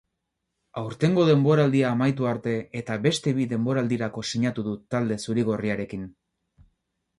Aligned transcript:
Aurtengo 0.81 1.25
denboraldia 1.27 1.91
amaitu 1.97 2.29
arte 2.31 2.55
eta 2.81 2.97
beste 3.05 3.35
bi 3.41 3.47
denboraldirako 3.53 4.25
sinatu 4.33 4.67
du 4.71 4.75
talde 4.97 5.21
zuri-gorriarekin. 5.27 6.11